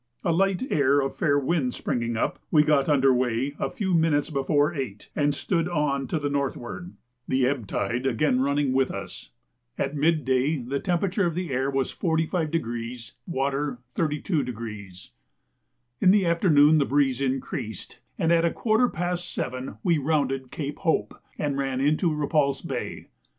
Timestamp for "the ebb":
7.27-7.67